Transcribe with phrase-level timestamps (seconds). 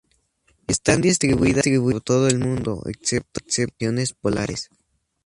[0.65, 4.71] Están distribuidas por todo el mundo, excepto las regiones polares.